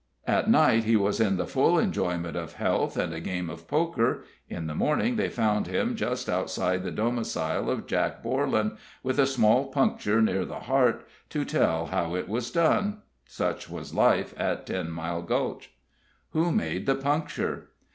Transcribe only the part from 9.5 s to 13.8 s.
puncture near the heart to tell how it was done. Such